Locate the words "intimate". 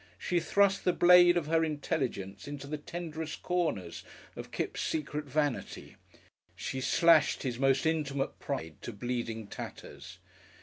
7.85-8.39